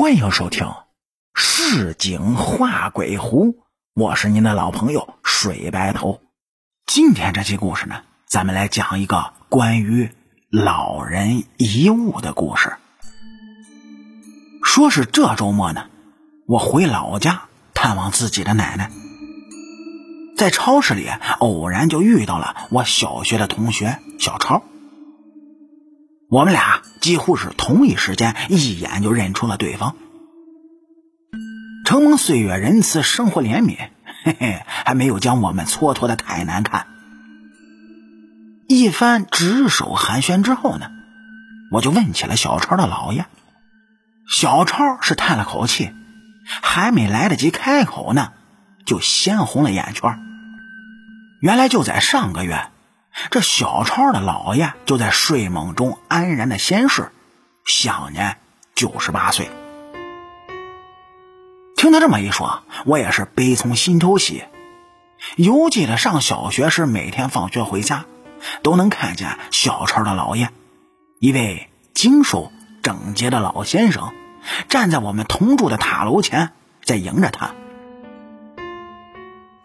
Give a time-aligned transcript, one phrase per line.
[0.00, 0.64] 欢迎收听
[1.34, 3.48] 《市井画鬼狐》，
[3.92, 6.22] 我是您的老朋友水白头。
[6.86, 10.10] 今天这期故事呢，咱们来讲一个关于
[10.50, 12.78] 老人遗物的故事。
[14.64, 15.84] 说是这周末呢，
[16.48, 17.42] 我回老家
[17.74, 18.90] 探望自己的奶奶，
[20.34, 21.10] 在超市里
[21.40, 24.62] 偶然就遇到了我小学的同学小超。
[26.30, 29.96] 我们俩几乎是同一时间，一眼就认出了对方。
[31.84, 33.76] 承蒙岁月仁慈，生活怜悯，
[34.22, 36.86] 嘿嘿，还没有将我们蹉跎的太难看。
[38.68, 40.92] 一番指手寒暄之后呢，
[41.72, 43.26] 我就问起了小超的姥爷。
[44.28, 45.90] 小超是叹了口气，
[46.46, 48.30] 还没来得及开口呢，
[48.86, 50.16] 就鲜红了眼圈。
[51.40, 52.68] 原来就在上个月。
[53.28, 57.10] 这小超的姥爷就在睡梦中安然的仙逝，
[57.64, 58.38] 享年
[58.74, 59.50] 九十八岁。
[61.76, 64.44] 听他这么一说，我也是悲从心头起。
[65.36, 68.06] 犹记得上小学时，每天放学回家，
[68.62, 70.48] 都能看见小超的姥爷，
[71.18, 72.50] 一位精瘦
[72.82, 74.12] 整洁的老先生，
[74.68, 76.52] 站在我们同住的塔楼前，
[76.84, 77.50] 在迎着他。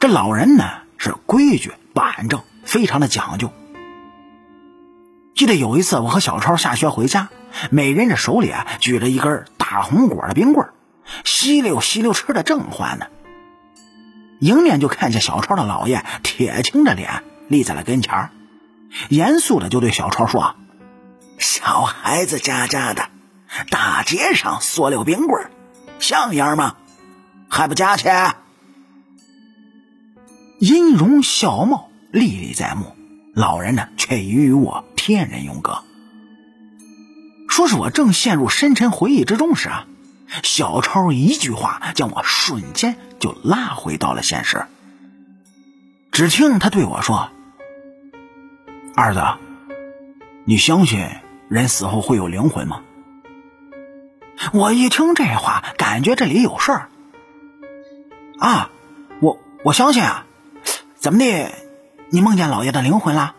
[0.00, 0.64] 这老人呢，
[0.98, 2.42] 是规矩板正。
[2.66, 3.50] 非常的讲究。
[5.34, 7.28] 记得有一次，我和小超下学回家，
[7.70, 10.68] 每人这手里啊举着一根大红果的冰棍
[11.24, 13.06] 稀溜稀溜吃的正欢呢。
[14.40, 18.30] 迎面就看见小超的姥爷铁青着脸立在了跟前
[19.08, 20.56] 严肃的就对小超说
[21.38, 23.08] ：“小孩子家家的，
[23.70, 25.50] 大街上塑料冰棍
[25.98, 26.76] 像样吗？
[27.48, 28.34] 还不加钱？”
[30.60, 31.85] 音容笑貌。
[32.12, 32.96] 历历在目，
[33.34, 35.82] 老人呢却与我天人永隔。
[37.48, 39.86] 说是我正陷入深沉回忆之中时啊，
[40.42, 44.66] 小超一句话将我瞬间就拉回到了现实。
[46.12, 47.30] 只听他对我说
[48.96, 49.22] ：“二子，
[50.44, 51.06] 你相信
[51.48, 52.82] 人死后会有灵魂吗？”
[54.52, 56.88] 我一听这话，感觉这里有事儿。
[58.38, 58.70] 啊，
[59.20, 60.26] 我我相信啊，
[60.96, 61.50] 怎么的？
[62.08, 63.34] 你梦见老爷的灵魂了？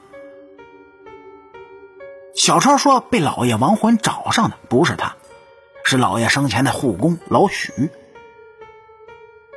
[2.35, 5.16] 小超说：“被老爷亡魂找上的不是他，
[5.85, 7.89] 是老爷生前的护工老许。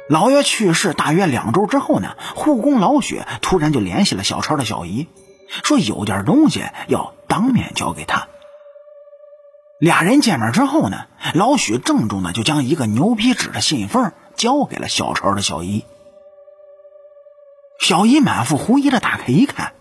[0.09, 5.09] 老爷去世大约两周之后呢，护工老许突然就联系了小超的小姨，
[5.65, 8.29] 说有点东西要当面交给他。
[9.79, 15.85] 俩人见面之后呢，老许郑重的就将一个牛皮纸的信封交给了小超的小姨。”
[17.81, 19.73] 小姨满腹狐疑的打开一看，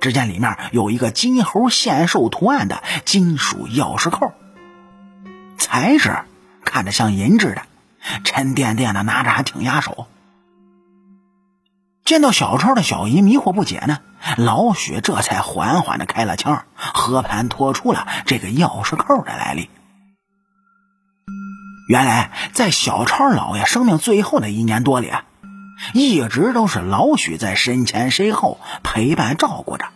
[0.00, 4.32] 只见里面有一个金猴献寿图案的金属钥匙扣，
[5.58, 6.16] 材质
[6.64, 7.62] 看着像银质的，
[8.22, 10.06] 沉甸甸的，拿着还挺压手。
[12.04, 13.98] 见到小超的小姨迷惑不解呢，
[14.36, 19.68] 老许这才缓缓的开了腔，和盘托出了这个钥匙扣的来历。
[21.88, 25.12] 原来，在小超老爷生命最后的一年多里。
[25.94, 29.86] 一直都是老许在身前身后陪伴照顾着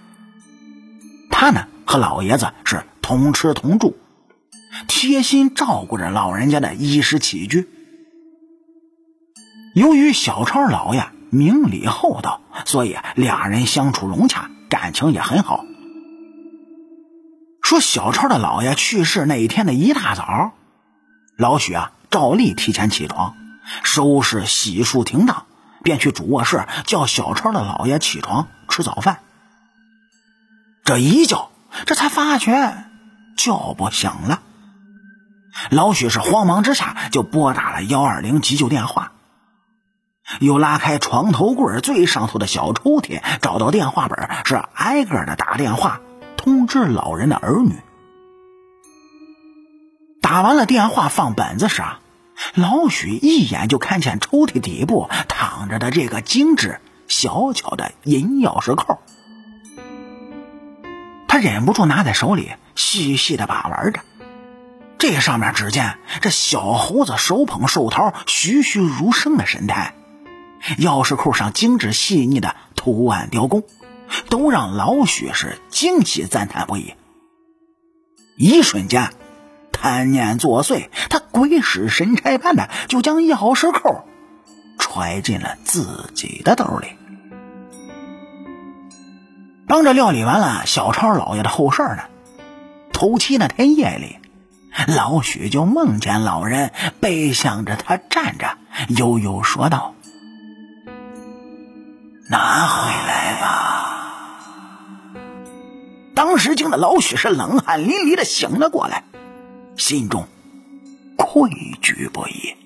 [1.31, 3.97] 他呢，和老爷子是同吃同住，
[4.87, 7.69] 贴心照顾着老人家的衣食起居。
[9.75, 15.64] 由于小超老爷明理厚道，所以俩人相处融洽，感情也很好。
[17.60, 20.53] 说小超的老爷去世那一天的一大早，
[21.37, 23.34] 老许啊照例提前起床，
[23.82, 25.47] 收拾洗漱停当。
[25.82, 29.19] 便去主卧室叫小超的姥爷起床吃早饭。
[30.84, 31.50] 这一叫，
[31.87, 32.84] 这才发觉
[33.37, 34.41] 叫不响了。
[35.70, 39.12] 老许是慌忙之下就拨打了幺二零急救电话，
[40.41, 46.00] 又拉开床头柜最上头的小抽屉，找到电话本，是挨个的打电话
[46.37, 47.75] 通知老人的儿女。
[50.20, 51.99] 打完了电话，放本子时啊。
[52.55, 55.08] 老许一眼就看见抽屉底部
[55.54, 59.00] 躺着的这个精致小巧的银钥匙扣，
[61.28, 64.00] 他忍不住拿在手里细细的把玩着。
[64.96, 69.94] 这上面只见这小猴子手捧寿桃，栩栩如生的神态，
[70.78, 73.62] 钥匙扣上精致细腻的图案雕工，
[74.31, 76.94] 都让老许是惊喜赞叹不已。
[78.38, 79.10] 一瞬间。
[79.70, 84.06] 贪念作祟，他鬼使神差般的就将钥匙扣
[84.92, 86.88] 揣进了自己的兜里。
[89.66, 92.02] 帮着料理完了小超老爷的后事呢，
[92.92, 94.18] 头七那天夜里，
[94.94, 98.58] 老许就梦见老人背向着他站着，
[98.88, 99.94] 悠悠说道
[102.28, 103.88] ：“拿回来吧。”
[106.14, 109.04] 当时惊的老许是冷汗淋漓的醒了过来，
[109.78, 110.28] 心中
[111.16, 111.50] 愧
[111.80, 112.62] 惧不已。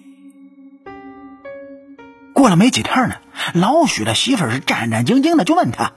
[2.36, 3.16] 过了没几天呢，
[3.54, 5.94] 老许的媳妇是战战兢兢的，就问他：“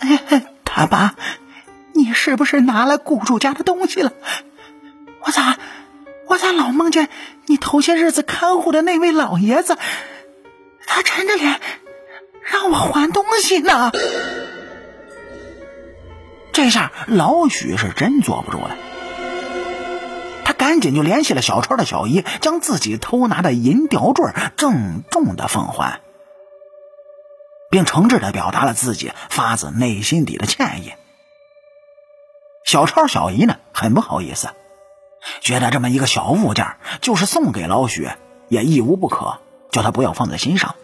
[0.00, 1.14] 哎他爸，
[1.94, 4.12] 你是不是拿了雇主家的东西了？”
[5.22, 5.56] 我咋，
[6.26, 7.08] 我咋老梦见
[7.46, 9.78] 你头些日子看护的那位老爷子，
[10.84, 11.60] 他沉着脸
[12.42, 13.92] 让我还东西呢？
[16.52, 18.76] 这下老许是真坐不住了，
[20.80, 24.24] 紧就联系了小川的小姨，将自己偷拿的银吊坠
[24.56, 26.00] 郑重的奉还，
[27.70, 30.92] 并诚挚的表达了自己发自内心底的歉意。
[32.64, 34.48] 小超小姨呢，很不好意思。
[35.40, 38.08] 觉得这么一个小物件，就是送给老许，
[38.48, 39.38] 也一无不可，
[39.70, 40.74] 叫他不要放在心上。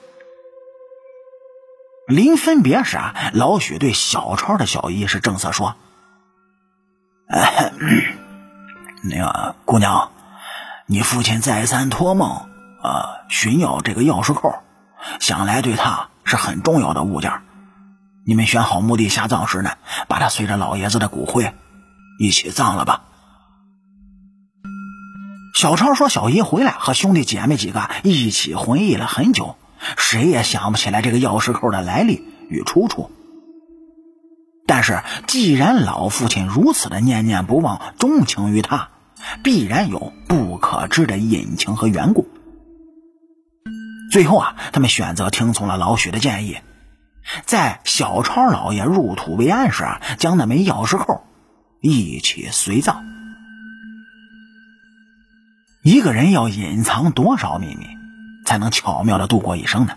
[2.06, 5.76] 临分别时啊，老许对小超的小姨是正色说
[9.06, 10.10] ：“那个姑娘，
[10.86, 12.46] 你父亲再三托梦，
[12.82, 14.54] 呃，寻要这个钥匙扣，
[15.20, 17.42] 想来对他是很重要的物件。
[18.26, 19.72] 你们选好墓地下葬时呢，
[20.08, 21.52] 把他随着老爷子的骨灰
[22.18, 23.02] 一起葬了吧。”
[25.54, 29.56] 小超说：“小姨回来，和兄弟姐妹几个一起回忆了很久，
[29.98, 33.10] 谁也想不起来这个钥匙扣的来历与出处。
[34.66, 38.88] 但是，既然老父亲如此的念念不忘、钟情于他，
[39.42, 42.28] 必然有不可知的隐情和缘故。
[44.10, 46.58] 最后啊，他们选择听从了老许的建议，
[47.46, 51.24] 在小超老爷入土为安时啊，将那枚钥匙扣
[51.80, 53.04] 一起随葬。”
[55.82, 57.86] 一个人要隐藏多少秘密，
[58.46, 59.96] 才能巧妙的度过一生呢？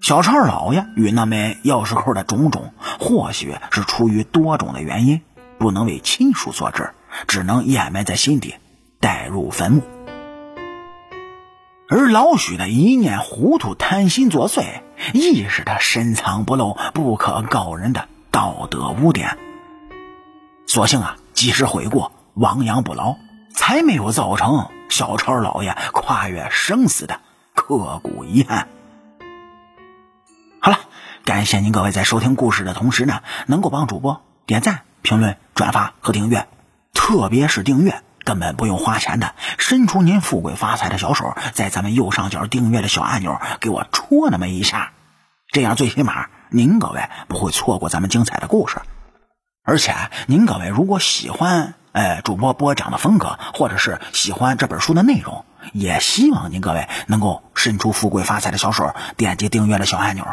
[0.00, 5.22] 小超老爷与那枚钥匙扣的种种，或许是出于多种的原因，
[5.58, 6.92] 不能为亲属所知，
[7.26, 8.54] 只能掩埋在心底，
[9.00, 9.82] 带入坟墓。
[11.88, 14.82] 而老许的一念糊涂、贪心作祟，
[15.12, 19.38] 亦是他深藏不露、不可告人的道德污点。
[20.66, 23.16] 所幸啊，及时悔过，亡羊补牢。
[23.56, 27.20] 才没有造成小超老爷跨越生死的
[27.54, 28.66] 刻骨遗憾。
[30.58, 30.80] 好了，
[31.24, 36.48] 感谢您各位在收听故事的同时呢，能够帮主播点赞、评论、转发和订阅，
[37.04, 44.92] 特别是订阅，根本不用花钱的，伸出您富贵发财的小手，在咱们右上角订阅的小按钮给我戳那么一下，
[45.52, 48.80] 这样最起码您各位不会错过咱们精彩的故事。
[49.62, 49.94] 而且
[50.28, 51.74] 您各位如果喜欢。
[51.92, 60.26] 哎，主播播讲的风格，或者是喜欢这本书的内容，也希望您各位能够伸出富贵发财的小手，点击订阅的小按钮。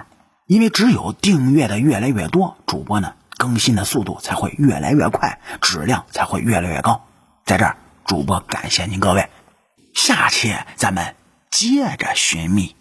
[0.47, 7.07] 因为只有订阅的越来越多，主播呢更新的速度才会越来越快，质量才会越来越高。
[7.43, 9.31] 在这儿，主播感谢您各位，
[9.95, 11.15] 下期咱们
[11.49, 12.75] 接着寻觅。